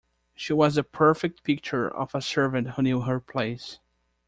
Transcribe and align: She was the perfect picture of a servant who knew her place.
She 0.33 0.51
was 0.51 0.73
the 0.73 0.83
perfect 0.83 1.43
picture 1.43 1.87
of 1.87 2.15
a 2.15 2.23
servant 2.23 2.69
who 2.71 2.81
knew 2.81 3.01
her 3.01 3.19
place. 3.19 3.77